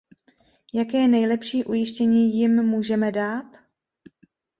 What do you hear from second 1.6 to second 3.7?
ujištění jim můžeme dát?